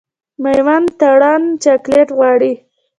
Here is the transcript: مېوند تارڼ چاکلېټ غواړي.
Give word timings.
مېوند 0.43 0.89
تارڼ 0.99 1.41
چاکلېټ 1.63 2.09
غواړي. 2.17 2.53